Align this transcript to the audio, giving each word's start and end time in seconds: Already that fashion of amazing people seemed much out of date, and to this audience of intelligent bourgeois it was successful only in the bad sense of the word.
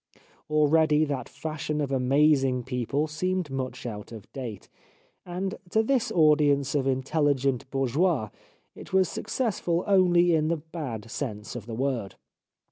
Already 0.49 1.05
that 1.05 1.29
fashion 1.29 1.79
of 1.79 1.91
amazing 1.91 2.63
people 2.63 3.05
seemed 3.05 3.51
much 3.51 3.85
out 3.85 4.11
of 4.11 4.25
date, 4.33 4.67
and 5.27 5.53
to 5.69 5.83
this 5.83 6.11
audience 6.13 6.73
of 6.73 6.87
intelligent 6.87 7.69
bourgeois 7.69 8.29
it 8.73 8.93
was 8.93 9.07
successful 9.07 9.83
only 9.85 10.33
in 10.33 10.47
the 10.47 10.57
bad 10.57 11.11
sense 11.11 11.55
of 11.55 11.67
the 11.67 11.75
word. 11.75 12.15